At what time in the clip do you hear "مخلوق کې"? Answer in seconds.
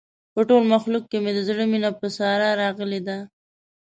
0.73-1.17